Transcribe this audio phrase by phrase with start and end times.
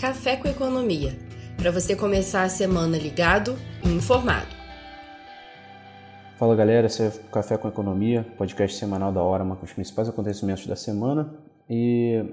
[0.00, 1.12] Café com Economia,
[1.58, 4.48] para você começar a semana ligado e informado.
[6.38, 10.08] Fala galera, esse é o Café com Economia, podcast semanal da Orama com os principais
[10.08, 11.34] acontecimentos da semana
[11.68, 12.24] e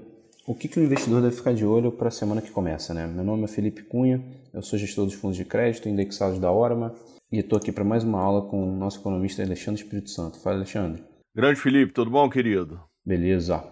[0.46, 2.94] o que, que o investidor deve ficar de olho para a semana que começa.
[2.94, 3.06] Né?
[3.06, 4.24] Meu nome é Felipe Cunha,
[4.54, 6.94] eu sou gestor dos fundos de crédito indexados da Orama
[7.30, 10.40] e estou aqui para mais uma aula com o nosso economista Alexandre Espírito Santo.
[10.40, 11.04] Fala Alexandre.
[11.36, 12.80] Grande Felipe, tudo bom querido?
[13.04, 13.62] Beleza.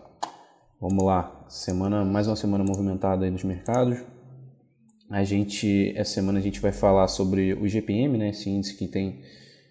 [0.78, 3.98] Vamos lá, semana mais uma semana movimentada aí nos mercados.
[5.08, 8.86] A gente essa semana a gente vai falar sobre o GPM, né, esse índice que
[8.86, 9.22] tem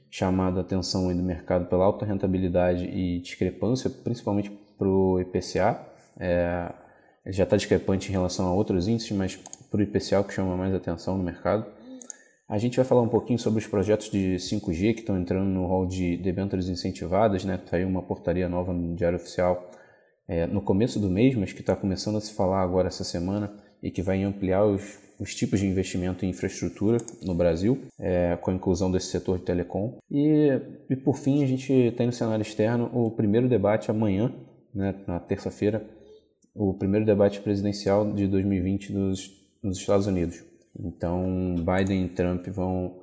[0.09, 5.79] chamado a atenção do mercado pela alta rentabilidade e discrepância, principalmente para o IPCA.
[6.19, 6.73] É,
[7.27, 9.35] já está discrepante em relação a outros índices, mas
[9.69, 11.67] para o IPCA que chama mais atenção no mercado.
[12.49, 15.67] A gente vai falar um pouquinho sobre os projetos de 5G que estão entrando no
[15.67, 17.57] rol de debêntures incentivadas, né?
[17.57, 19.69] Tá aí uma portaria nova no Diário Oficial
[20.27, 23.53] é, no começo do mês, mas que está começando a se falar agora essa semana
[23.81, 28.51] e que vai ampliar os, os tipos de investimento em infraestrutura no Brasil, é, com
[28.51, 29.97] a inclusão desse setor de telecom.
[30.09, 30.49] E,
[30.89, 34.33] e por fim, a gente tem no cenário externo o primeiro debate amanhã,
[34.73, 35.85] né, na terça-feira,
[36.53, 40.43] o primeiro debate presidencial de 2020 nos, nos Estados Unidos.
[40.77, 42.99] Então, Biden e Trump vão,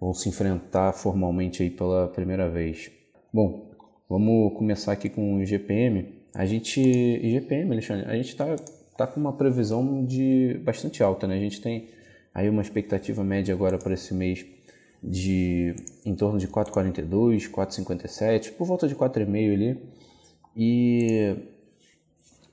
[0.00, 2.90] vão se enfrentar formalmente aí pela primeira vez.
[3.32, 3.70] Bom,
[4.08, 6.17] vamos começar aqui com o GPM.
[6.34, 8.56] A gente, IGPM, Alexandre, a gente está
[8.96, 11.36] tá com uma previsão de bastante alta, né?
[11.36, 11.88] A gente tem
[12.34, 14.44] aí uma expectativa média agora para esse mês
[15.02, 19.78] de em torno de 4,42, 4,57, por volta de 4,5 ali.
[20.56, 21.36] E,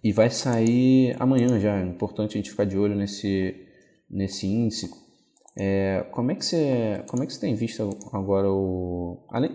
[0.03, 1.79] e vai sair amanhã já.
[1.79, 3.55] É importante a gente ficar de olho nesse,
[4.09, 4.91] nesse índice.
[5.57, 9.17] É, como, é que você, como é que você tem visto agora o.
[9.29, 9.51] Além,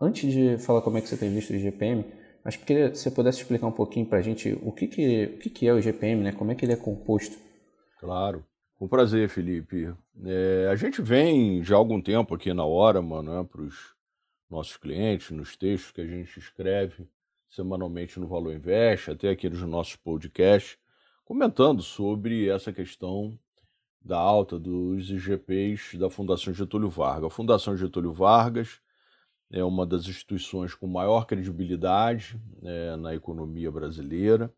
[0.00, 2.04] antes de falar como é que você tem visto o IGPM,
[2.50, 5.38] Que queria, se você pudesse explicar um pouquinho para a gente o que, que, o
[5.38, 6.32] que, que é o GPM, né?
[6.32, 7.36] como é que ele é composto.
[8.00, 8.44] Claro,
[8.76, 9.94] com prazer, Felipe.
[10.24, 13.94] É, a gente vem já há algum tempo aqui na Orama, né, para os
[14.50, 17.06] nossos clientes, nos textos que a gente escreve
[17.48, 20.78] semanalmente no Valor Invest, até aqui nos nossos podcasts,
[21.24, 23.38] comentando sobre essa questão
[24.04, 27.24] da alta dos IGPs da Fundação Getúlio Vargas.
[27.24, 28.80] A Fundação Getúlio Vargas
[29.52, 34.52] é uma das instituições com maior credibilidade é, na economia brasileira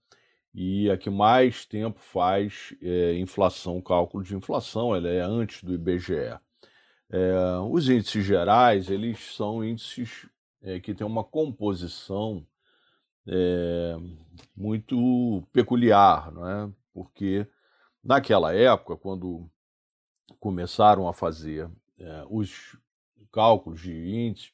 [0.54, 5.74] e a que mais tempo faz é, inflação, cálculo de inflação, ela é antes do
[5.74, 6.38] IBGE.
[7.10, 10.28] É, os índices gerais, eles são índices
[10.62, 12.46] é, que têm uma composição
[13.26, 13.96] é,
[14.56, 16.70] muito peculiar, não é?
[16.92, 17.48] porque
[18.02, 19.50] naquela época, quando
[20.38, 21.68] começaram a fazer
[21.98, 22.78] é, os
[23.32, 24.53] cálculos de índices,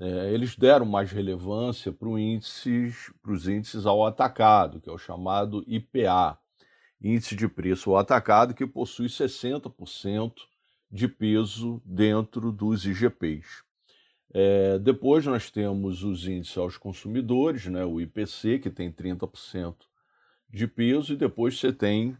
[0.00, 5.62] é, eles deram mais relevância para índices, os índices ao atacado, que é o chamado
[5.66, 6.38] IPA,
[7.02, 10.32] Índice de Preço ao Atacado, que possui 60%
[10.90, 13.62] de peso dentro dos IGPs.
[14.32, 19.74] É, depois nós temos os índices aos consumidores, né, o IPC, que tem 30%
[20.48, 22.16] de peso, e depois você tem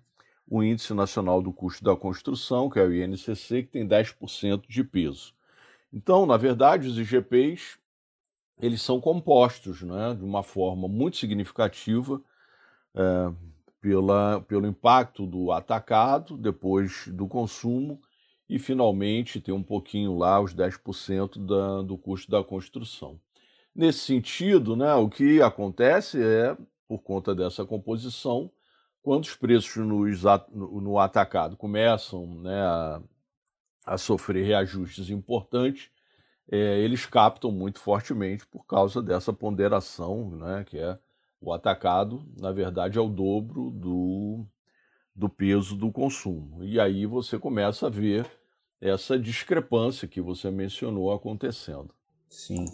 [0.47, 4.85] o Índice Nacional do Custo da Construção, que é o INCC, que tem 10% de
[4.85, 5.33] peso.
[5.93, 7.79] Então, na verdade, os IGPs
[8.61, 12.21] eles são compostos né, de uma forma muito significativa
[12.95, 13.33] é,
[13.81, 18.01] pela, pelo impacto do atacado, depois do consumo
[18.49, 23.19] e, finalmente, tem um pouquinho lá, os 10% da, do custo da construção.
[23.75, 28.51] Nesse sentido, né, o que acontece é, por conta dessa composição,
[29.03, 33.01] quando os preços no, no atacado começam né, a,
[33.85, 35.91] a sofrer reajustes importantes,
[36.51, 40.99] é, eles captam muito fortemente por causa dessa ponderação, né, que é
[41.41, 44.45] o atacado, na verdade, é o dobro do,
[45.15, 46.63] do peso do consumo.
[46.63, 48.31] E aí você começa a ver
[48.81, 51.95] essa discrepância que você mencionou acontecendo.
[52.29, 52.67] Sim.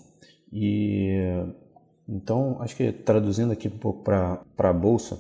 [0.52, 1.18] E
[2.08, 5.18] então, acho que traduzindo aqui um pouco para a Bolsa,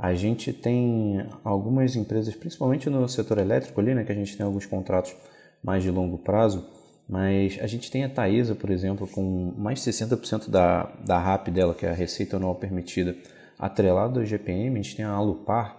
[0.00, 4.46] a gente tem algumas empresas, principalmente no setor elétrico ali, né, que a gente tem
[4.46, 5.14] alguns contratos
[5.62, 6.66] mais de longo prazo,
[7.06, 11.48] mas a gente tem a Taesa, por exemplo, com mais de 60% da, da RAP
[11.48, 13.14] dela, que é a receita anual permitida,
[13.58, 14.78] atrelada ao GPM.
[14.78, 15.76] A gente tem a Alupar,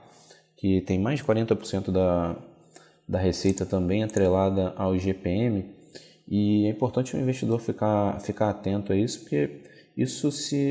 [0.55, 2.35] que tem mais de 40% da,
[3.07, 5.65] da receita também atrelada ao GPM.
[6.27, 9.61] E é importante o investidor ficar, ficar atento a isso, porque
[9.97, 10.67] isso se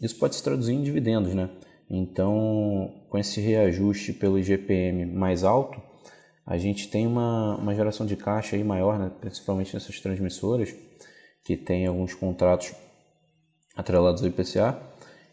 [0.00, 1.48] isso pode se traduzir em dividendos, né?
[1.88, 5.80] Então, com esse reajuste pelo IGPM mais alto,
[6.46, 9.10] a gente tem uma, uma geração de caixa aí maior, né?
[9.20, 10.74] principalmente nessas transmissoras,
[11.44, 12.74] que tem alguns contratos
[13.76, 14.78] atrelados ao IPCA,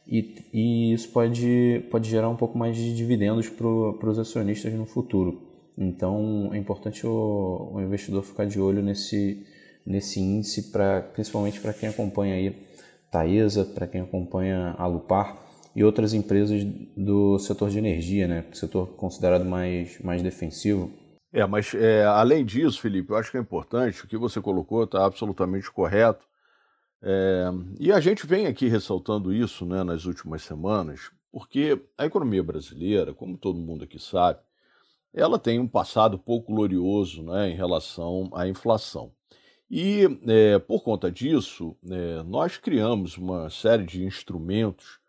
[0.08, 4.86] e, e isso pode, pode gerar um pouco mais de dividendos para os acionistas no
[4.86, 5.42] futuro.
[5.78, 9.46] Então é importante o, o investidor ficar de olho nesse,
[9.86, 12.56] nesse índice, pra, principalmente para quem acompanha aí
[13.10, 16.64] Taesa, para quem acompanha a Lupar e outras empresas
[16.96, 18.46] do setor de energia, né?
[18.54, 20.92] setor considerado mais, mais defensivo.
[21.34, 24.84] É, mas é, além disso, Felipe, eu acho que é importante, o que você colocou
[24.84, 26.26] está absolutamente correto.
[27.02, 27.46] É,
[27.80, 33.14] e a gente vem aqui ressaltando isso né, nas últimas semanas, porque a economia brasileira,
[33.14, 34.40] como todo mundo aqui sabe,
[35.14, 39.12] ela tem um passado pouco glorioso né, em relação à inflação.
[39.70, 45.01] E é, por conta disso, é, nós criamos uma série de instrumentos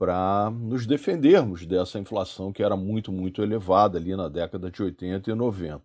[0.00, 5.30] para nos defendermos dessa inflação que era muito, muito elevada ali na década de 80
[5.30, 5.82] e 90.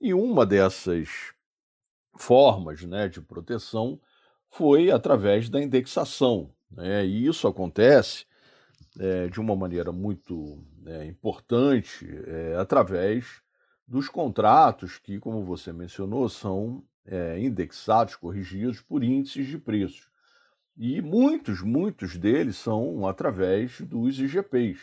[0.00, 1.34] E uma dessas
[2.16, 4.00] formas né, de proteção
[4.48, 6.54] foi através da indexação.
[6.70, 7.04] Né?
[7.04, 8.24] E isso acontece
[9.00, 13.42] é, de uma maneira muito é, importante é, através
[13.84, 20.09] dos contratos que, como você mencionou, são é, indexados, corrigidos por índices de preços.
[20.82, 24.80] E muitos, muitos deles são através dos IGPs.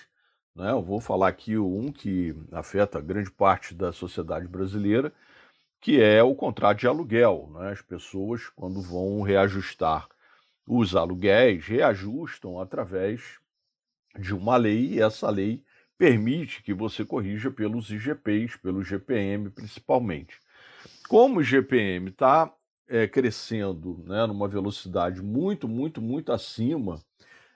[0.56, 0.70] Né?
[0.70, 5.12] Eu vou falar aqui um que afeta grande parte da sociedade brasileira,
[5.82, 7.50] que é o contrato de aluguel.
[7.52, 7.72] Né?
[7.72, 10.08] As pessoas, quando vão reajustar
[10.68, 13.40] os aluguéis, reajustam através
[14.20, 15.64] de uma lei, e essa lei
[15.98, 20.38] permite que você corrija pelos IGPs, pelo GPM principalmente.
[21.10, 22.54] Como o GPM está
[22.88, 27.02] é, crescendo né, numa velocidade muito, muito, muito acima,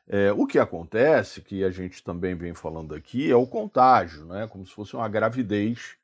[0.07, 4.47] é, o que acontece, que a gente também vem falando aqui, é o contágio, né,
[4.47, 5.95] como se fosse uma gravidez.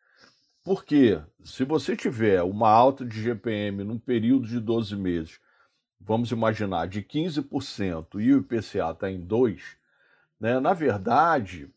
[0.64, 5.40] Porque se você tiver uma alta de GPM num período de 12 meses,
[6.00, 9.60] vamos imaginar de 15% e o IPCA está em 2%,
[10.40, 11.70] né, na verdade,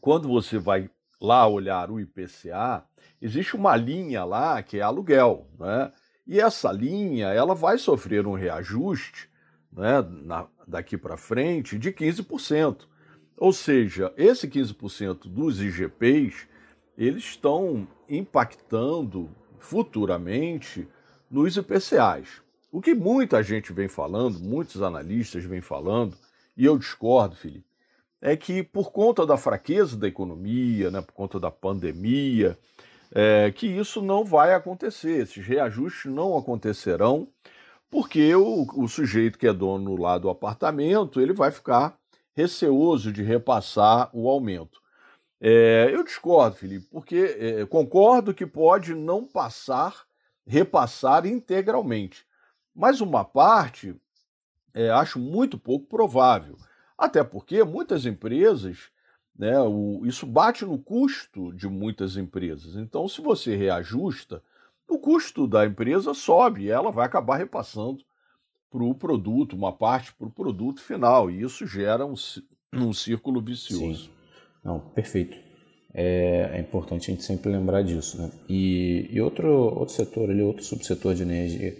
[0.00, 0.88] quando você vai
[1.20, 2.84] lá olhar o IPCA,
[3.20, 5.92] existe uma linha lá que é aluguel, né?
[6.26, 9.28] E essa linha ela vai sofrer um reajuste
[9.72, 12.88] né, na, daqui para frente de 15%.
[13.36, 16.46] Ou seja, esse 15% dos IGPs
[16.96, 20.86] eles estão impactando futuramente
[21.30, 22.42] nos IPCAs.
[22.70, 26.16] O que muita gente vem falando, muitos analistas vêm falando,
[26.56, 27.64] e eu discordo, Felipe,
[28.20, 32.58] é que por conta da fraqueza da economia, né, por conta da pandemia,
[33.12, 37.28] é, que isso não vai acontecer, esses reajustes não acontecerão,
[37.90, 41.98] porque o, o sujeito que é dono lá do apartamento, ele vai ficar
[42.34, 44.80] receoso de repassar o aumento.
[45.40, 50.04] É, eu discordo, Felipe, porque é, concordo que pode não passar,
[50.46, 52.26] repassar integralmente,
[52.74, 53.96] mas uma parte
[54.74, 56.56] é, acho muito pouco provável.
[56.96, 58.90] Até porque muitas empresas,
[59.40, 62.76] né, o, isso bate no custo de muitas empresas.
[62.76, 64.42] Então, se você reajusta,
[64.86, 68.04] o custo da empresa sobe e ela vai acabar repassando
[68.70, 71.30] para o produto, uma parte para o produto final.
[71.30, 72.12] E isso gera um,
[72.74, 74.04] um círculo vicioso.
[74.04, 74.10] Sim.
[74.62, 75.38] Não, perfeito.
[75.94, 78.20] É, é, importante a gente sempre lembrar disso.
[78.20, 78.30] Né?
[78.46, 81.74] E, e outro, outro setor, ali, outro subsetor de energia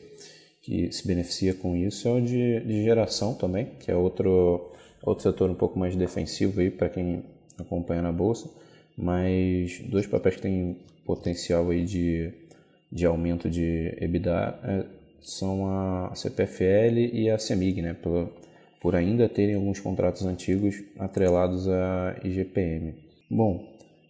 [0.63, 4.71] que se beneficia com isso é o de, de geração também, que é outro,
[5.03, 7.25] Outro setor um pouco mais defensivo para quem
[7.61, 8.51] acompanha na bolsa,
[8.97, 12.33] mas dois papéis que têm potencial aí de,
[12.91, 14.85] de aumento de EBITDA é,
[15.21, 17.95] são a CPFL e a CEMIG, né?
[17.95, 18.29] Por,
[18.81, 22.95] por ainda terem alguns contratos antigos atrelados a IGPM.
[23.31, 23.69] Bom,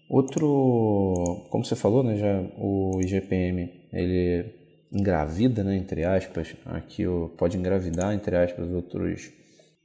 [0.09, 4.47] outro, como você falou, né, já o IGPM ele
[4.92, 7.04] engravida, né, entre aspas, aqui
[7.37, 9.33] pode engravidar entre aspas outros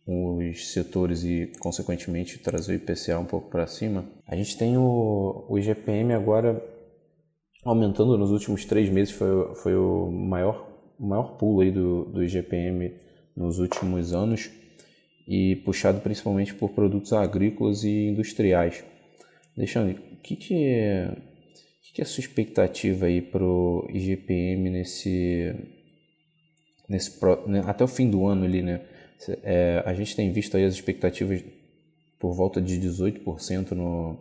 [0.05, 5.45] os setores e, consequentemente, trazer o IPCA um pouco para cima, a gente tem o,
[5.49, 6.63] o IGPM agora
[7.63, 10.69] aumentando nos últimos três meses, foi, foi o maior,
[10.99, 12.93] maior pulo aí do, do IGPM
[13.35, 14.51] nos últimos anos
[15.27, 18.83] e puxado principalmente por produtos agrícolas e industriais.
[19.57, 21.17] Alexandre, o que, que, é,
[21.81, 25.55] que, que é a sua expectativa aí para o IGPM nesse,
[26.87, 28.81] nesse, né, até o fim do ano ali, né?
[29.43, 31.43] É, a gente tem visto aí as expectativas
[32.19, 34.17] por volta de 18% no,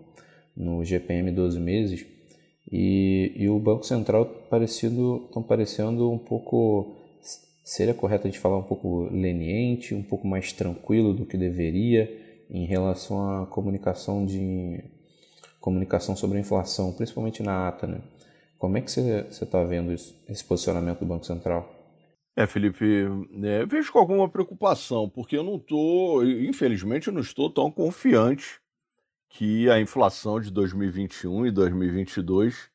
[0.56, 2.06] no GPM 12 meses
[2.70, 6.96] e, e o Banco Central parecido estão parecendo um pouco
[7.62, 12.66] seria correto gente falar um pouco leniente, um pouco mais tranquilo do que deveria em
[12.66, 14.84] relação à comunicação de
[15.60, 18.02] comunicação sobre a inflação, principalmente na ata, né?
[18.58, 21.83] Como é que você está vendo isso, esse posicionamento do Banco Central?
[22.36, 22.84] É, Felipe,
[23.44, 28.60] é, vejo com alguma preocupação, porque eu não estou, infelizmente, eu não estou tão confiante
[29.28, 32.70] que a inflação de 2021 e 2022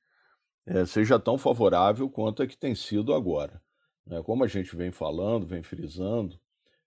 [0.66, 3.62] é, seja tão favorável quanto a que tem sido agora.
[4.06, 4.22] Né?
[4.24, 6.40] Como a gente vem falando, vem frisando,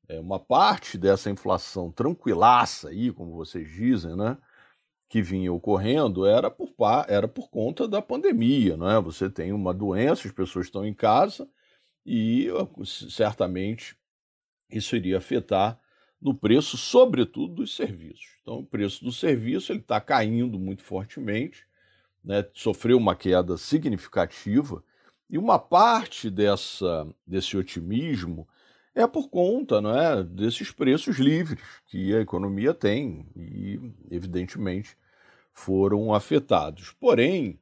[0.09, 4.39] é, uma parte dessa inflação tranquilaça aí, como vocês dizem, né,
[5.11, 6.73] que vinha ocorrendo, era por,
[7.07, 8.79] era por conta da pandemia.
[8.79, 8.99] Né?
[9.01, 11.47] Você tem uma doença, as pessoas estão em casa
[12.05, 12.49] e
[12.87, 13.97] certamente
[14.71, 15.81] isso iria afetar
[16.21, 18.39] no preço, sobretudo dos serviços.
[18.43, 21.67] Então, o preço do serviço ele está caindo muito fortemente,
[22.25, 22.47] né?
[22.55, 24.83] sofreu uma queda significativa
[25.29, 28.47] e uma parte dessa, desse otimismo
[28.95, 33.81] é por conta né, desses preços livres que a economia tem e,
[34.11, 34.97] evidentemente,
[35.51, 36.93] foram afetados.
[37.01, 37.59] Porém,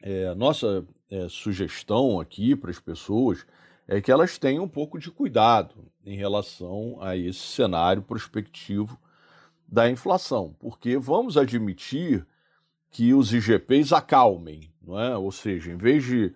[0.00, 3.46] é, nossa é, sugestão aqui para as pessoas
[3.86, 5.74] é que elas tenham um pouco de cuidado
[6.04, 8.98] em relação a esse cenário prospectivo
[9.66, 12.26] da inflação, porque vamos admitir
[12.90, 15.16] que os IGPs acalmem, não é?
[15.16, 16.34] Ou seja, em vez de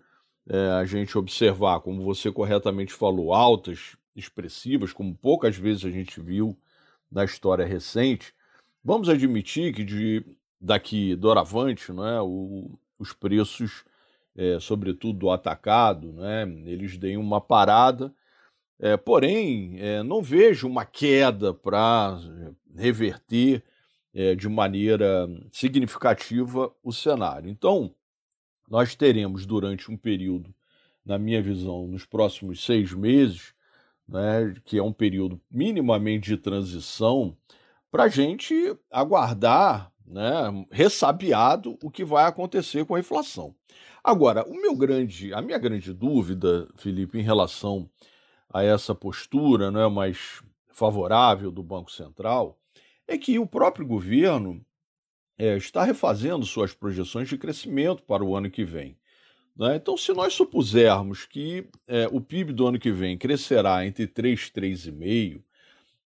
[0.49, 6.21] é, a gente observar, como você corretamente falou, altas expressivas, como poucas vezes a gente
[6.21, 6.57] viu
[7.11, 8.35] na história recente,
[8.85, 10.25] vamos admitir que de
[10.61, 13.85] daqui doravante, não é, o, os preços
[14.37, 18.13] é, sobretudo do atacado, né, eles deem uma parada.
[18.79, 22.19] É, porém, é, não vejo uma queda para
[22.75, 23.63] reverter
[24.15, 27.49] é, de maneira significativa o cenário.
[27.49, 27.95] Então,
[28.69, 30.53] nós teremos durante um período,
[31.05, 33.55] na minha visão, nos próximos seis meses,
[34.09, 37.37] né, que é um período minimamente de transição,
[37.91, 38.55] para a gente
[38.91, 43.55] aguardar, né, ressabiado, o que vai acontecer com a inflação.
[44.05, 47.89] Agora, o meu grande, a minha grande dúvida, Felipe, em relação
[48.53, 50.43] a essa postura né, mais
[50.73, 52.59] favorável do Banco Central,
[53.09, 54.65] é que o próprio governo
[55.39, 58.99] é, está refazendo suas projeções de crescimento para o ano que vem.
[59.57, 59.77] Né?
[59.77, 64.51] Então, se nós supusermos que é, o PIB do ano que vem crescerá entre 3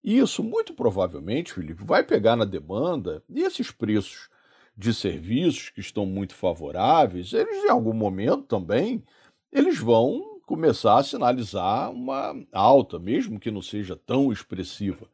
[0.04, 4.28] 3,5, isso muito provavelmente, Felipe, vai pegar na demanda e esses preços
[4.76, 9.02] de serviços que estão muito favoráveis, eles em algum momento também
[9.50, 15.08] eles vão começar a sinalizar uma alta, mesmo que não seja tão expressiva.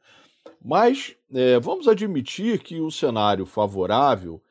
[0.62, 4.42] Mas é, vamos admitir que o cenário favorável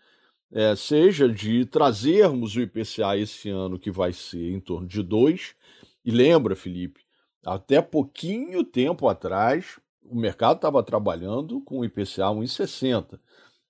[0.52, 5.56] é, seja de trazermos o IPCA esse ano, que vai ser em torno de 2.
[6.04, 7.02] E lembra, Felipe,
[7.46, 13.20] até pouquinho tempo atrás, o mercado estava trabalhando com o IPCA 1,60.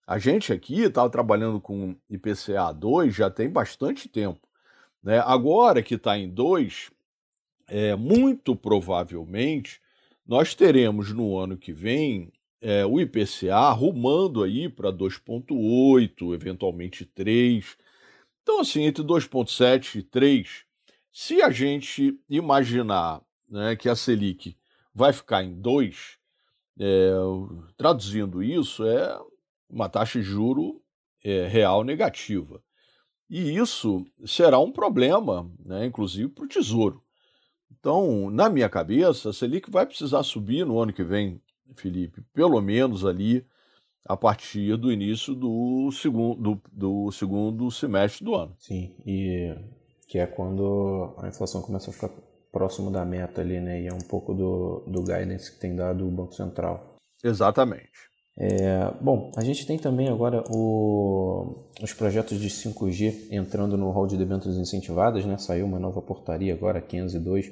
[0.05, 4.47] A gente aqui estava trabalhando com IPCA 2 já tem bastante tempo.
[5.03, 5.19] Né?
[5.19, 6.91] Agora que está em 2,
[7.67, 9.79] é, muito provavelmente
[10.25, 17.77] nós teremos no ano que vem é, o IPCA arrumando aí para 2,8, eventualmente 3.
[18.41, 20.63] Então, assim, entre 2,7 e 3,
[21.11, 24.55] se a gente imaginar né, que a Selic
[24.93, 26.17] vai ficar em 2,
[26.79, 27.11] é,
[27.77, 29.19] traduzindo isso, é
[29.69, 30.81] uma taxa de juro
[31.23, 32.61] é, real negativa.
[33.29, 37.01] E isso será um problema, né, inclusive para o Tesouro.
[37.71, 41.41] Então, na minha cabeça, a Selic vai precisar subir no ano que vem,
[41.73, 43.45] Felipe, pelo menos ali
[44.05, 48.53] a partir do início do segundo, do, do segundo semestre do ano.
[48.59, 49.55] Sim, e
[50.07, 52.09] que é quando a inflação começa a ficar
[52.51, 53.81] próximo da meta ali, né?
[53.81, 56.98] E é um pouco do, do guidance que tem dado o Banco Central.
[57.24, 57.89] Exatamente.
[58.38, 64.08] É, bom, a gente tem também agora o, os projetos de 5G entrando no rol
[64.08, 65.38] de debêntures incentivadas, né?
[65.38, 67.51] Saiu uma nova portaria agora, 502,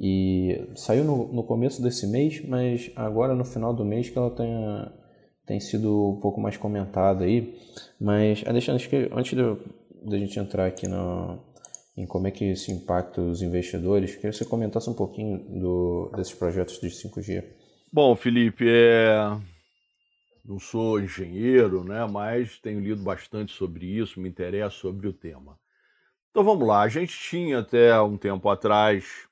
[0.00, 4.30] e saiu no, no começo desse mês, mas agora no final do mês que ela
[4.30, 4.50] tem,
[5.46, 7.58] tem sido um pouco mais comentada aí.
[8.00, 9.36] Mas, Alexandre, acho que antes
[10.02, 11.38] da gente entrar aqui no,
[11.98, 16.12] em como é que isso impacta os investidores, queria que você comentasse um pouquinho do,
[16.14, 17.44] desses projetos de 5G.
[17.92, 19.36] Bom, Felipe, é
[20.44, 25.58] não sou engenheiro, né, mas tenho lido bastante sobre isso, me interesso sobre o tema.
[26.30, 29.28] Então vamos lá, a gente tinha até um tempo atrás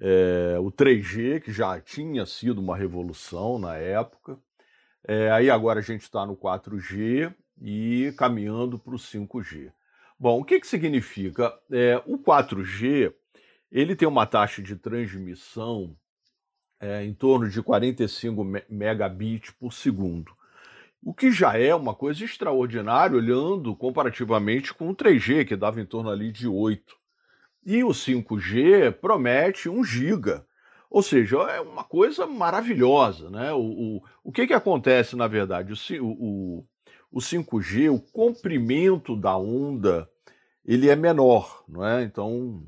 [0.00, 4.38] é, o 3G, que já tinha sido uma revolução na época,
[5.06, 9.70] é, aí agora a gente está no 4G e caminhando para o 5G.
[10.22, 11.52] Bom, o que, que significa?
[11.68, 13.12] É, o 4G
[13.72, 15.96] ele tem uma taxa de transmissão
[16.78, 20.30] é, em torno de 45 megabits por segundo.
[21.02, 25.86] O que já é uma coisa extraordinária, olhando comparativamente com o 3G, que dava em
[25.86, 26.94] torno ali de 8
[27.66, 30.46] E o 5G promete 1 giga.
[30.88, 33.28] Ou seja, é uma coisa maravilhosa.
[33.28, 33.52] Né?
[33.52, 35.72] O, o, o que, que acontece, na verdade?
[35.72, 36.64] O, o,
[37.10, 40.08] o 5G, o comprimento da onda,
[40.64, 41.64] ele é menor.
[41.68, 42.02] Não é?
[42.02, 42.66] Então,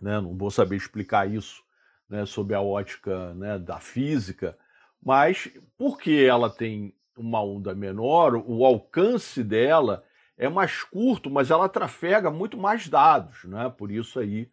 [0.00, 1.62] né, não vou saber explicar isso
[2.08, 4.56] né, sob a ótica né, da física,
[5.02, 10.04] mas porque ela tem uma onda menor, o alcance dela
[10.36, 13.72] é mais curto, mas ela trafega muito mais dados, né?
[13.76, 14.48] por isso aí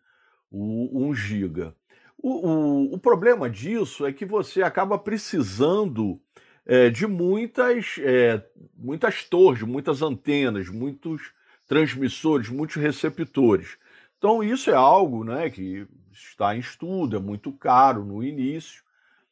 [0.51, 1.75] o 1 giga.
[2.17, 6.19] O, o, o, problema disso é que você acaba precisando
[6.65, 8.43] é, de muitas, é,
[8.75, 11.33] muitas torres, muitas antenas, muitos
[11.67, 13.77] transmissores, muitos receptores.
[14.17, 18.83] Então isso é algo né, que está em estudo, é muito caro no início,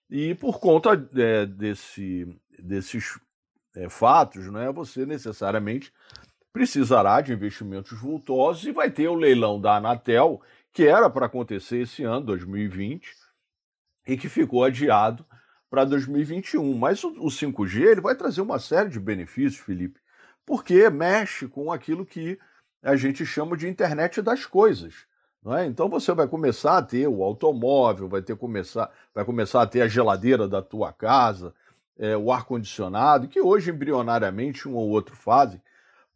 [0.10, 2.28] e por conta é, desse,
[2.60, 3.20] desses
[3.76, 5.92] é, fatos, né, você necessariamente
[6.52, 11.82] precisará de investimentos vultosos e vai ter o leilão da Anatel, que era para acontecer
[11.82, 13.12] esse ano, 2020,
[14.08, 15.26] e que ficou adiado
[15.70, 16.78] para 2021.
[16.78, 20.00] Mas o, o 5G ele vai trazer uma série de benefícios, Felipe,
[20.46, 22.38] porque mexe com aquilo que
[22.82, 25.06] a gente chama de internet das coisas.
[25.46, 25.66] É?
[25.66, 29.82] Então você vai começar a ter o automóvel, vai ter começar, vai começar a ter
[29.82, 31.54] a geladeira da tua casa,
[31.98, 35.62] é, o ar condicionado, que hoje embrionariamente um ou outro fazem.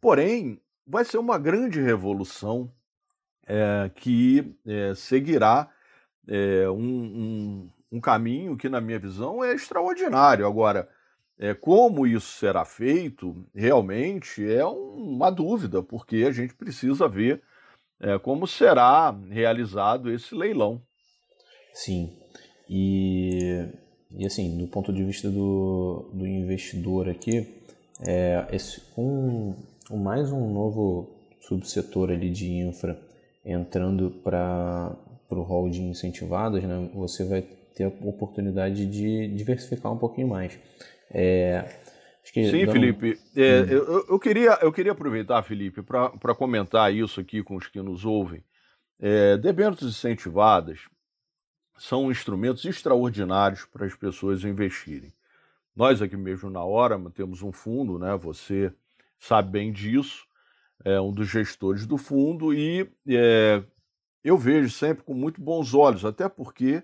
[0.00, 2.72] Porém, vai ser uma grande revolução
[3.46, 5.68] é, que é, seguirá
[6.26, 10.46] é, um, um, um, caminho que, na minha visão, é extraordinário.
[10.46, 10.88] Agora,
[11.38, 17.42] é, como isso será feito, realmente é uma dúvida, porque a gente precisa ver
[18.00, 20.82] é, como será realizado esse leilão.
[21.72, 22.12] Sim,
[22.68, 23.66] e,
[24.10, 27.62] e assim, do ponto de vista do, do investidor aqui,
[28.06, 29.54] é, esse, um,
[29.90, 31.08] mais um novo
[31.40, 33.00] subsetor ali de infra
[33.44, 34.96] entrando para
[35.30, 37.42] o rol de incentivadas, né, você vai
[37.74, 40.58] ter a oportunidade de diversificar um pouquinho mais.
[41.10, 41.64] É,
[42.32, 42.66] Sim.
[42.66, 43.18] Felipe.
[43.34, 43.66] É, hum.
[43.68, 48.04] eu, eu, queria, eu queria aproveitar, Felipe, para comentar isso aqui com os que nos
[48.04, 48.44] ouvem.
[49.00, 50.80] É, debêntures incentivadas
[51.78, 55.12] são instrumentos extraordinários para as pessoas investirem.
[55.74, 58.16] Nós aqui mesmo na hora temos um fundo, né?
[58.16, 58.72] Você
[59.18, 60.26] sabe bem disso,
[60.84, 63.62] é um dos gestores do fundo e é,
[64.24, 66.82] eu vejo sempre com muito bons olhos, até porque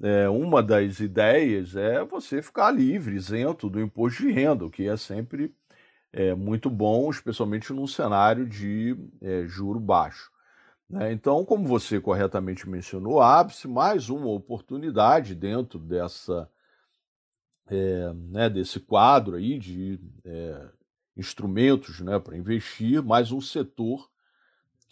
[0.00, 4.88] é, uma das ideias é você ficar livre, isento do imposto de renda, o que
[4.88, 5.54] é sempre
[6.12, 10.30] é, muito bom, especialmente num cenário de é, juro baixo.
[10.88, 11.12] Né?
[11.12, 16.50] Então, como você corretamente mencionou, abre-se mais uma oportunidade dentro dessa,
[17.66, 20.68] é, né, desse quadro aí de é,
[21.16, 24.11] instrumentos né, para investir, mais um setor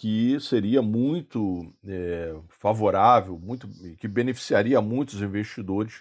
[0.01, 6.01] que seria muito é, favorável, muito que beneficiaria muitos investidores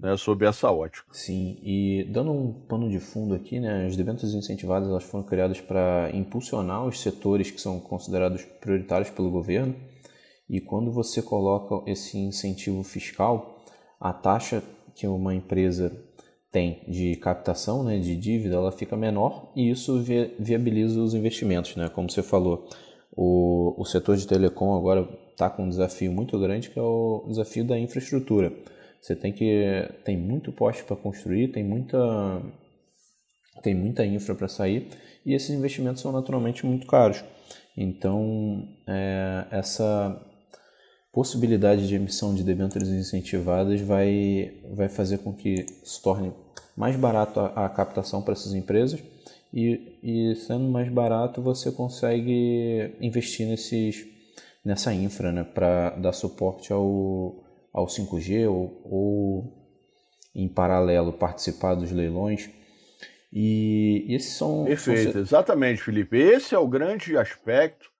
[0.00, 1.06] né, sob essa ótica.
[1.12, 5.60] Sim, e dando um pano de fundo aqui, né, as debêntures incentivadas elas foram criadas
[5.60, 9.76] para impulsionar os setores que são considerados prioritários pelo governo.
[10.48, 13.62] E quando você coloca esse incentivo fiscal,
[14.00, 14.62] a taxa
[14.94, 15.92] que uma empresa
[16.50, 20.02] tem de captação, né, de dívida, ela fica menor e isso
[20.38, 22.66] viabiliza os investimentos, né, como você falou
[23.20, 27.24] o, o setor de telecom agora está com um desafio muito grande que é o
[27.26, 28.52] desafio da infraestrutura.
[29.02, 32.40] Você tem que tem muito poste para construir, tem muita
[33.60, 34.88] tem muita infra para sair
[35.26, 37.24] e esses investimentos são naturalmente muito caros.
[37.76, 40.24] Então é, essa
[41.12, 46.32] possibilidade de emissão de debêntures incentivadas vai vai fazer com que se torne
[46.76, 49.02] mais barato a, a captação para essas empresas
[49.52, 54.06] e, e sendo mais barato você consegue investir nesses,
[54.64, 59.58] nessa infra né, para dar suporte ao, ao 5G ou, ou
[60.34, 62.50] em paralelo participar dos leilões.
[63.32, 64.64] E esses são.
[64.64, 65.20] Perfeito, são...
[65.20, 66.16] exatamente, Felipe.
[66.16, 67.90] Esse é o grande aspecto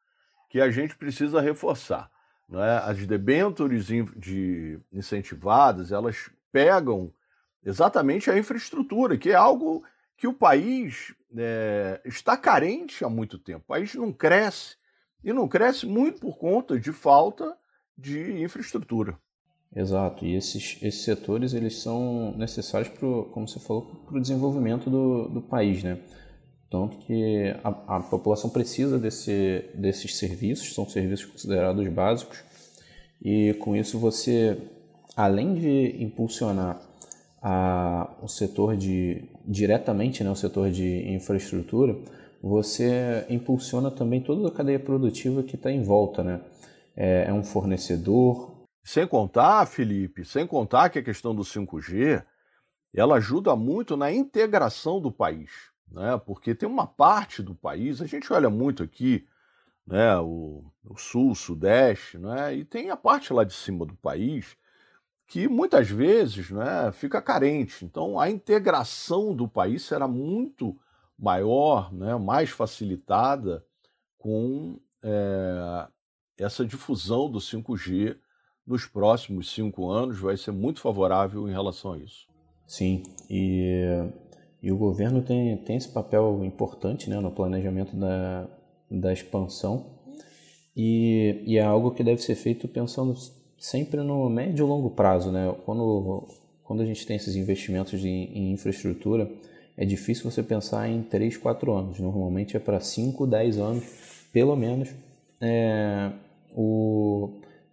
[0.48, 2.10] que a gente precisa reforçar.
[2.48, 2.78] Não é?
[2.78, 7.12] As debêntures de incentivadas, elas pegam
[7.64, 9.84] exatamente a infraestrutura, que é algo
[10.16, 13.60] que o país é, está carente há muito tempo.
[13.60, 14.76] O país não cresce
[15.22, 17.56] e não cresce muito por conta de falta
[17.96, 19.18] de infraestrutura.
[19.74, 24.88] Exato, e esses, esses setores eles são necessários, pro, como você falou, para o desenvolvimento
[24.88, 25.98] do, do país, né?
[26.70, 32.42] Tanto que a, a população precisa desse, desses serviços, são serviços considerados básicos,
[33.20, 34.56] e com isso você,
[35.14, 36.80] além de impulsionar
[37.42, 41.96] a, o setor de diretamente, né, o setor de infraestrutura,
[42.42, 46.40] você impulsiona também toda a cadeia produtiva que está em volta, né?
[46.98, 48.66] é, é um fornecedor.
[48.82, 52.24] Sem contar, Felipe, sem contar que a questão do 5G
[52.92, 55.50] ela ajuda muito na integração do país,
[55.88, 56.20] né?
[56.26, 59.28] Porque tem uma parte do país, a gente olha muito aqui,
[59.86, 60.18] né?
[60.18, 62.56] O, o sul, o sudeste, né?
[62.56, 64.56] E tem a parte lá de cima do país
[65.28, 66.90] que muitas vezes, né?
[66.90, 67.84] Fica carente.
[67.84, 70.74] Então a integração do país será muito
[71.18, 72.16] maior, né?
[72.16, 73.62] Mais facilitada
[74.16, 75.86] com é,
[76.38, 78.16] essa difusão do 5G
[78.66, 82.26] nos próximos cinco anos vai ser muito favorável em relação a isso.
[82.66, 83.72] Sim, e,
[84.62, 88.46] e o governo tem, tem esse papel importante né, no planejamento da,
[88.90, 89.98] da expansão
[90.76, 93.14] e, e é algo que deve ser feito pensando
[93.58, 95.30] sempre no médio e longo prazo.
[95.30, 95.54] Né?
[95.64, 96.28] Quando,
[96.64, 99.30] quando a gente tem esses investimentos de, em infraestrutura,
[99.76, 101.98] é difícil você pensar em 3, 4 anos.
[101.98, 103.84] Normalmente é para 5, 10 anos,
[104.32, 104.88] pelo menos,
[105.40, 106.10] é,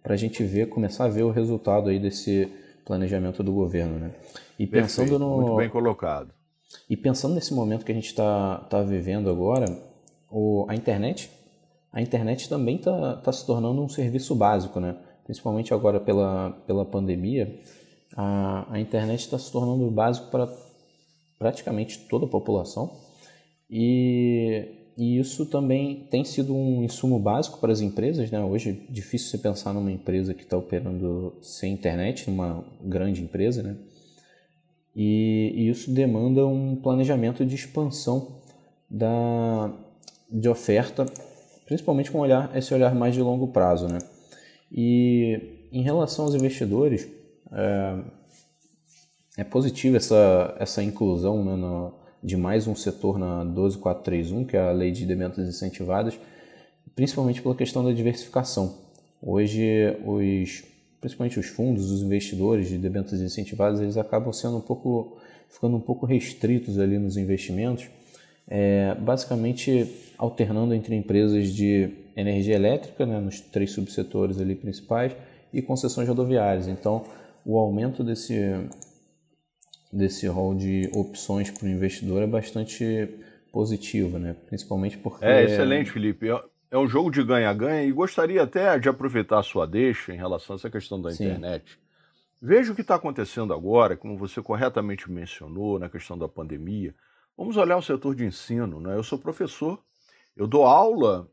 [0.02, 2.48] para a gente ver, começar a ver o resultado aí desse
[2.84, 3.98] planejamento do governo.
[3.98, 4.10] Né?
[4.58, 5.40] E pensando Perfeito, no.
[5.40, 6.30] Muito bem colocado.
[6.88, 9.66] E pensando nesse momento que a gente está tá vivendo agora,
[10.30, 11.30] o, a internet,
[11.92, 14.96] a internet também está tá se tornando um serviço básico, né?
[15.26, 17.60] Principalmente agora pela, pela pandemia,
[18.16, 20.48] a, a internet está se tornando básico para
[21.36, 22.92] praticamente toda a população.
[23.68, 28.30] E, e isso também tem sido um insumo básico para as empresas.
[28.30, 28.40] Né?
[28.40, 33.64] Hoje é difícil você pensar numa empresa que está operando sem internet, numa grande empresa.
[33.64, 33.76] Né?
[34.94, 38.36] E, e isso demanda um planejamento de expansão
[38.88, 39.72] da,
[40.30, 41.04] de oferta,
[41.66, 43.88] principalmente com olhar, esse olhar mais de longo prazo.
[43.88, 43.98] Né?
[44.70, 47.08] E em relação aos investidores,
[47.52, 47.98] é,
[49.38, 54.60] é positiva essa, essa inclusão né, no, de mais um setor na 12431, que é
[54.60, 56.18] a lei de debêntures incentivadas,
[56.94, 58.78] principalmente pela questão da diversificação.
[59.22, 60.64] Hoje, os
[61.00, 65.80] principalmente os fundos, os investidores de debêntures incentivadas, eles acabam sendo um pouco, ficando um
[65.80, 67.88] pouco restritos ali nos investimentos,
[68.48, 75.14] é, basicamente alternando entre empresas de energia elétrica, né, nos três subsetores ali principais,
[75.52, 76.66] e concessões rodoviárias.
[76.66, 77.04] Então,
[77.44, 78.40] o aumento desse,
[79.92, 83.08] desse rol de opções para o investidor é bastante
[83.52, 84.34] positivo, né?
[84.46, 85.24] principalmente porque...
[85.24, 86.28] É excelente, Felipe
[86.70, 90.54] é um jogo de ganha-ganha e gostaria até de aproveitar a sua deixa em relação
[90.54, 91.24] a essa questão da Sim.
[91.24, 91.78] internet.
[92.40, 96.94] Veja o que está acontecendo agora, como você corretamente mencionou, na questão da pandemia.
[97.36, 98.80] Vamos olhar o setor de ensino.
[98.80, 98.96] Né?
[98.96, 99.82] Eu sou professor,
[100.34, 101.30] eu dou aula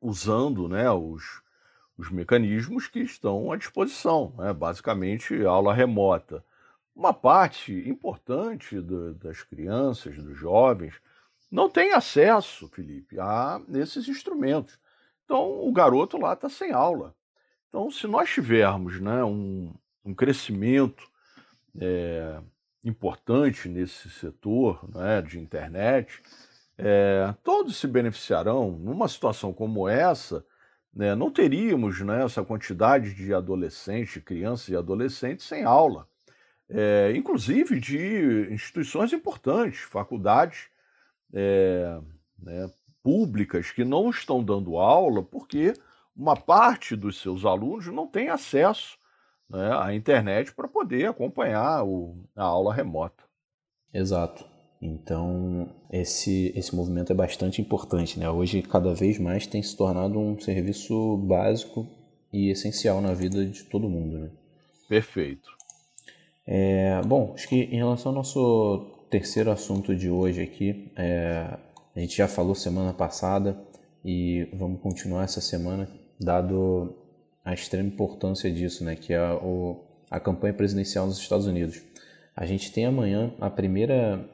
[0.00, 1.42] usando né, os,
[1.98, 4.52] os mecanismos que estão à disposição, né?
[4.52, 6.44] basicamente aula remota.
[6.94, 10.94] Uma parte importante do, das crianças, dos jovens,
[11.50, 14.78] não tem acesso, Felipe, a esses instrumentos.
[15.24, 17.14] Então, o garoto lá está sem aula.
[17.68, 21.06] Então, se nós tivermos né, um, um crescimento
[21.78, 22.40] é,
[22.86, 26.22] importante nesse setor né, de internet,
[26.78, 28.70] é, todos se beneficiarão.
[28.70, 30.44] Numa situação como essa,
[30.94, 36.08] né, não teríamos né, essa quantidade de adolescentes, crianças e adolescentes sem aula.
[36.68, 40.68] É, inclusive de instituições importantes, faculdades
[41.32, 42.00] é,
[42.38, 42.70] né,
[43.02, 45.74] públicas que não estão dando aula porque
[46.16, 48.98] uma parte dos seus alunos não tem acesso
[49.48, 53.24] né, à internet para poder acompanhar o, a aula remota.
[53.92, 54.44] Exato.
[54.80, 58.18] Então, esse, esse movimento é bastante importante.
[58.18, 58.28] Né?
[58.28, 61.86] Hoje, cada vez mais, tem se tornado um serviço básico
[62.32, 64.18] e essencial na vida de todo mundo.
[64.18, 64.30] Né?
[64.88, 65.48] Perfeito.
[66.46, 71.58] É, bom, acho que em relação ao nosso terceiro assunto de hoje aqui, é,
[71.94, 73.58] a gente já falou semana passada
[74.04, 75.88] e vamos continuar essa semana,
[76.20, 76.94] dado
[77.46, 79.80] a extrema importância disso, né, que é o,
[80.10, 81.80] a campanha presidencial nos Estados Unidos.
[82.34, 84.28] A gente tem amanhã a primeira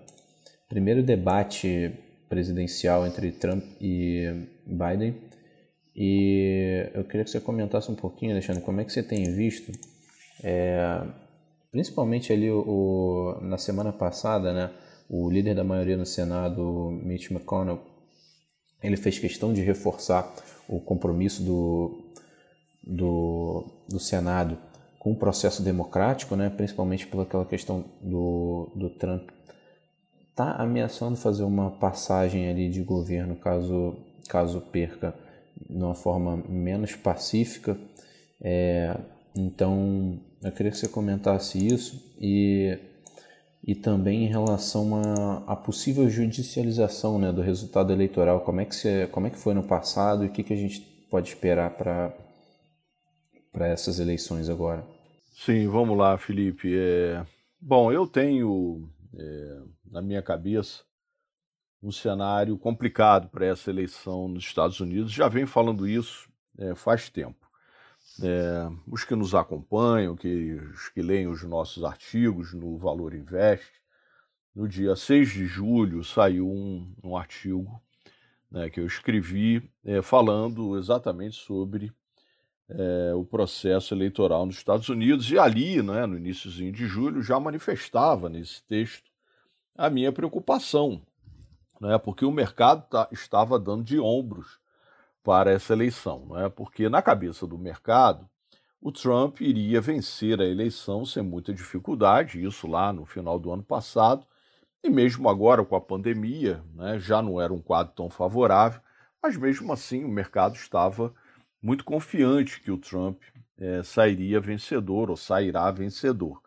[0.67, 1.93] primeiro debate
[2.27, 5.15] presidencial entre Trump e Biden
[5.95, 9.71] e eu queria que você comentasse um pouquinho, Alexandre, como é que você tem visto
[10.43, 11.03] é,
[11.71, 14.71] principalmente ali o, o, na semana passada, né,
[15.07, 17.79] o líder da maioria no Senado, Mitch McConnell,
[18.83, 20.35] ele fez questão de reforçar
[20.67, 22.12] o compromisso do,
[22.83, 24.59] do, do Senado
[24.99, 29.31] com o processo democrático, né, principalmente pelaquela questão do, do Trump
[30.33, 33.97] está ameaçando fazer uma passagem ali de governo caso,
[34.29, 35.15] caso perca
[35.69, 37.79] de uma forma menos pacífica.
[38.41, 38.97] É,
[39.37, 42.79] então, eu queria que você comentasse isso e,
[43.63, 45.01] e também em relação
[45.47, 48.41] à possível judicialização né, do resultado eleitoral.
[48.41, 50.57] Como é, que você, como é que foi no passado e o que, que a
[50.57, 52.13] gente pode esperar para
[53.53, 54.85] para essas eleições agora.
[55.33, 56.75] Sim, vamos lá, Felipe.
[56.75, 57.25] É...
[57.61, 59.61] Bom, eu tenho é,
[59.91, 60.83] na minha cabeça
[61.83, 65.13] um cenário complicado para essa eleição nos Estados Unidos.
[65.13, 67.51] Já venho falando isso é, faz tempo.
[68.23, 73.71] É, os que nos acompanham, que, os que leem os nossos artigos no Valor Invest,
[74.55, 77.83] no dia 6 de julho saiu um, um artigo
[78.51, 81.93] né, que eu escrevi é, falando exatamente sobre
[82.77, 87.39] é, o processo eleitoral nos Estados Unidos e ali, né, no iníciozinho de julho, já
[87.39, 89.11] manifestava nesse texto
[89.77, 91.03] a minha preocupação,
[91.81, 94.59] né, porque o mercado tá, estava dando de ombros
[95.23, 98.29] para essa eleição, né, porque na cabeça do mercado
[98.81, 103.63] o Trump iria vencer a eleição sem muita dificuldade, isso lá no final do ano
[103.63, 104.27] passado,
[104.83, 108.81] e mesmo agora com a pandemia, né, já não era um quadro tão favorável,
[109.23, 111.15] mas mesmo assim o mercado estava
[111.63, 113.23] muito confiante que o Trump
[113.57, 116.43] é, sairia vencedor ou sairá vencedor.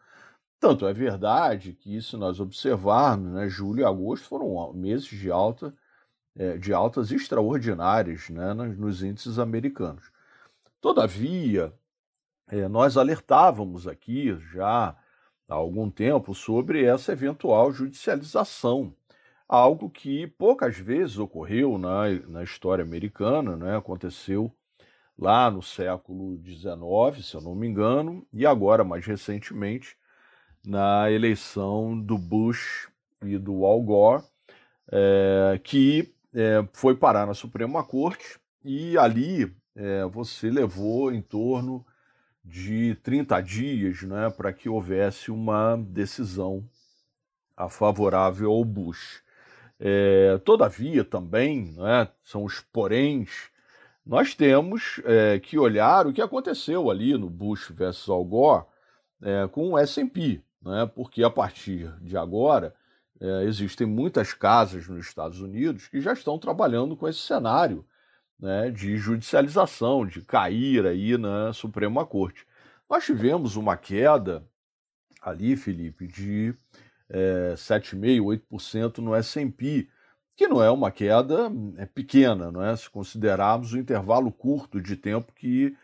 [0.59, 5.73] Tanto é verdade que, se nós observarmos, né, julho e agosto foram meses de, alta,
[6.35, 10.11] é, de altas extraordinárias né, nos índices americanos.
[10.81, 11.73] Todavia,
[12.47, 14.95] é, nós alertávamos aqui já
[15.47, 18.95] há algum tempo sobre essa eventual judicialização,
[19.47, 23.77] algo que poucas vezes ocorreu na, na história americana, né?
[23.77, 24.51] aconteceu
[25.17, 29.95] lá no século XIX, se eu não me engano, e agora, mais recentemente,
[30.65, 32.89] na eleição do Bush
[33.23, 34.23] e do Al Gore,
[34.91, 41.85] é, que é, foi parar na Suprema Corte e ali é, você levou em torno
[42.43, 46.67] de 30 dias né, para que houvesse uma decisão
[47.55, 49.23] a favorável ao Bush.
[50.43, 53.49] Todavia, também, né, são os poréns,
[54.05, 58.65] nós temos é, que olhar o que aconteceu ali no Bush versus Al Gore
[59.21, 62.73] é, com o S&P, né, porque a partir de agora
[63.19, 67.85] é, existem muitas casas nos Estados Unidos que já estão trabalhando com esse cenário
[68.39, 72.45] né, de judicialização, de cair aí na Suprema Corte.
[72.89, 74.45] Nós tivemos uma queda
[75.21, 76.53] ali, Felipe, de
[77.09, 79.89] é, 7,5%, 8% no S&P,
[80.35, 82.75] que não é uma queda é pequena, não é?
[82.75, 85.75] se considerarmos o intervalo curto de tempo que,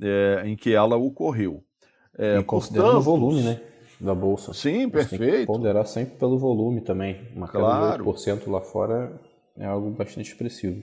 [0.00, 1.62] é, em que ela ocorreu.
[2.18, 3.60] É, e considerando portanto, o volume né,
[4.00, 4.52] da Bolsa.
[4.52, 5.20] Sim, perfeito.
[5.22, 7.28] Tem que ponderar sempre pelo volume também.
[7.34, 8.04] Uma queda claro.
[8.04, 9.20] de 8% lá fora
[9.56, 10.82] é algo bastante expressivo.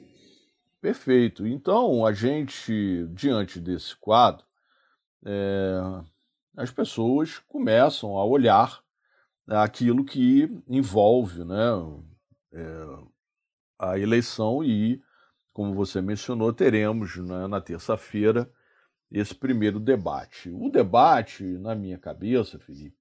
[0.82, 1.46] Perfeito.
[1.46, 4.46] Então, a gente, diante desse quadro,
[5.26, 5.82] é,
[6.56, 8.82] as pessoas começam a olhar
[9.48, 11.72] aquilo que envolve né,
[13.78, 15.02] a eleição e,
[15.54, 18.52] como você mencionou, teremos né, na terça-feira
[19.12, 20.50] esse primeiro debate.
[20.50, 22.98] O debate, na minha cabeça, Felipe,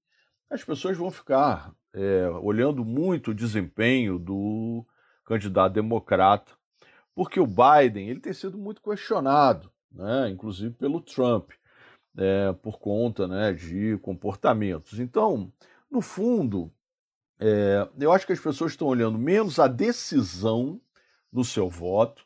[0.49, 4.85] as pessoas vão ficar é, olhando muito o desempenho do
[5.25, 6.59] candidato democrata
[7.19, 11.51] porque o Biden ele tem sido muito questionado, né, inclusive pelo Trump,
[12.17, 14.99] é, por conta né, de comportamentos.
[14.99, 15.51] Então,
[15.91, 16.71] no fundo,
[17.39, 20.79] é, eu acho que as pessoas estão olhando menos a decisão
[21.31, 22.25] no seu voto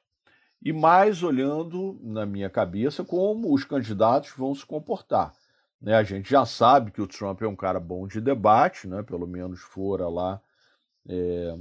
[0.61, 5.33] e mais olhando, na minha cabeça, como os candidatos vão se comportar.
[5.81, 9.03] Né, a gente já sabe que o Trump é um cara bom de debate, né,
[9.03, 10.41] pelo menos fora lá
[11.07, 11.57] é,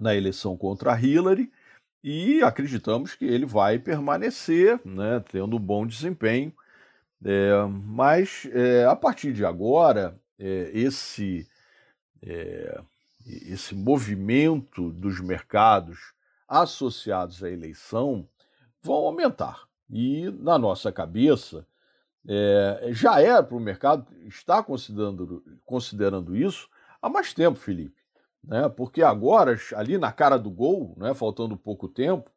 [0.00, 1.50] na eleição contra Hillary,
[2.04, 6.52] e acreditamos que ele vai permanecer, né, tendo um bom desempenho.
[7.24, 7.52] É,
[7.84, 11.48] mas é, a partir de agora, é, esse,
[12.22, 12.80] é,
[13.26, 16.12] esse movimento dos mercados
[16.48, 18.28] associados à eleição
[18.82, 19.62] vão aumentar.
[19.88, 21.66] E na nossa cabeça,
[22.26, 26.68] é, já é para o mercado estar considerando, considerando isso
[27.00, 28.02] há mais tempo, Felipe
[28.42, 28.68] né?
[28.68, 32.30] Porque agora, ali na cara do gol, né, faltando pouco tempo,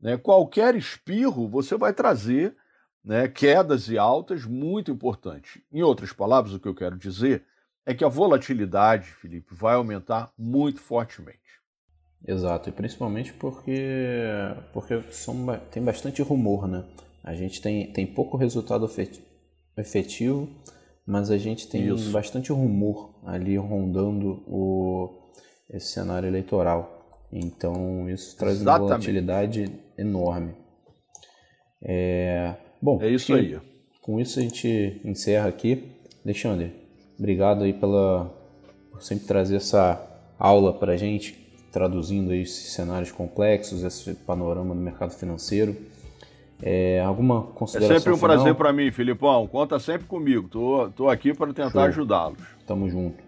[0.00, 2.56] né, qualquer espirro você vai trazer
[3.04, 5.60] né, quedas e altas muito importantes.
[5.70, 7.44] Em outras palavras, o que eu quero dizer
[7.86, 11.40] é que a volatilidade, Felipe, vai aumentar muito fortemente.
[12.26, 13.76] Exato, e principalmente porque,
[14.72, 16.84] porque são, tem bastante rumor, né?
[17.24, 18.88] A gente tem, tem pouco resultado
[19.76, 20.48] efetivo,
[21.06, 22.10] mas a gente tem Isso.
[22.10, 25.30] bastante rumor ali rondando o,
[25.70, 27.00] esse cenário eleitoral.
[27.32, 28.82] Então isso traz Exatamente.
[28.82, 30.54] uma volatilidade enorme.
[31.80, 32.54] É...
[32.80, 33.58] Bom, é isso aí.
[34.00, 35.90] Com isso a gente encerra aqui.
[36.24, 36.72] Alexandre,
[37.22, 38.28] obrigado aí pela
[38.90, 40.04] por sempre trazer essa
[40.38, 41.34] aula para a gente,
[41.70, 45.76] traduzindo aí esses cenários complexos, esse panorama do mercado financeiro.
[46.60, 48.36] É, alguma consideração É sempre um final?
[48.36, 49.46] prazer para mim, Filipão.
[49.46, 50.48] Conta sempre comigo.
[50.48, 52.38] Tô, tô aqui para tentar ajudá-los.
[52.66, 53.22] Tamo junto.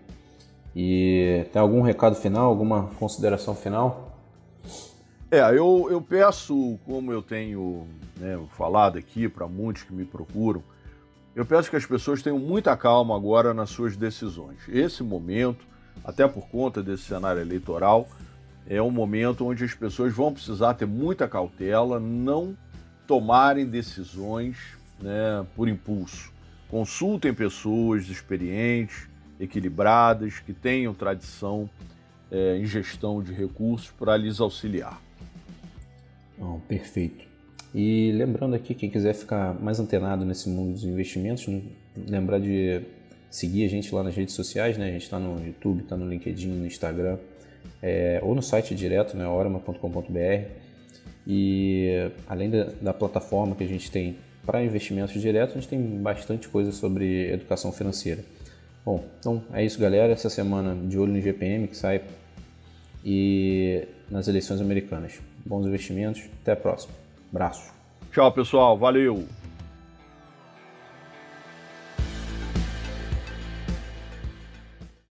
[0.74, 4.18] E tem algum recado final, alguma consideração final?
[5.30, 10.62] É, eu, eu peço, como eu tenho né, falado aqui para muitos que me procuram,
[11.35, 14.59] eu peço que as pessoas tenham muita calma agora nas suas decisões.
[14.68, 15.66] Esse momento,
[16.05, 18.09] até por conta desse cenário eleitoral,
[18.66, 22.57] é um momento onde as pessoas vão precisar ter muita cautela, não
[23.07, 24.57] tomarem decisões
[25.01, 26.33] né, por impulso.
[26.68, 31.68] Consultem pessoas experientes, equilibradas, que tenham tradição
[32.31, 35.01] é, em gestão de recursos para lhes auxiliar.
[36.38, 37.34] Oh, perfeito.
[37.75, 41.45] E lembrando aqui, quem quiser ficar mais antenado nesse mundo dos investimentos,
[42.09, 42.83] lembrar de
[43.29, 44.89] seguir a gente lá nas redes sociais, né?
[44.89, 47.19] A gente está no YouTube, está no LinkedIn, no Instagram,
[47.83, 49.27] é, ou no site direto, né?
[49.27, 50.49] orama.com.br.
[51.27, 55.81] E além da, da, plataforma que a gente tem para investimentos diretos, a gente tem
[55.81, 58.23] bastante coisa sobre educação financeira.
[58.85, 60.13] Bom, então é isso, galera.
[60.13, 62.03] Essa semana de olho no GPM que sai
[63.05, 65.19] e nas eleições americanas.
[65.45, 66.23] Bons investimentos.
[66.43, 67.04] Até a próxima.
[67.35, 67.75] Abraço.
[68.12, 68.79] Tchau, pessoal.
[68.79, 69.27] Valeu.